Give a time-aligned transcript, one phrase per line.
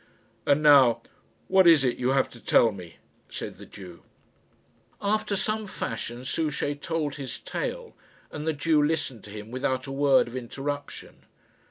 [0.47, 1.03] "And now,
[1.47, 2.95] what is it you have to tell me?"
[3.29, 4.01] said the Jew.
[4.99, 7.95] After some fashion Souchey told his tale,
[8.31, 11.25] and the Jew listened to him without a word of interruption.